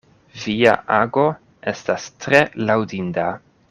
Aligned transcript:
Via 0.43 0.73
ago 1.03 1.27
estas 1.75 2.09
tre 2.25 2.43
laŭdinda. 2.69 3.33